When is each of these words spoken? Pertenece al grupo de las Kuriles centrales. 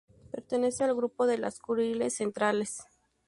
Pertenece 0.31 0.83
al 0.83 0.95
grupo 0.95 1.27
de 1.27 1.37
las 1.37 1.59
Kuriles 1.59 2.15
centrales. 2.15 2.85